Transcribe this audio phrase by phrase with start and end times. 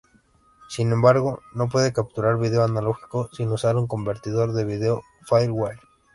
[0.67, 5.79] Sin embargo, no puede capturar video analógico sin usar un convertidor de video FireWire.